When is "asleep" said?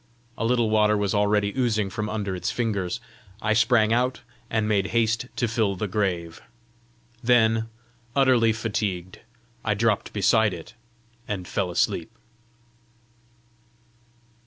11.69-12.09